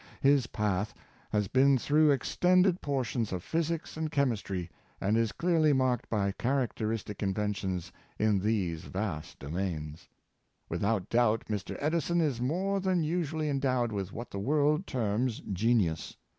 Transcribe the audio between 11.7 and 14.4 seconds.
Edison is more than usually endowed with what the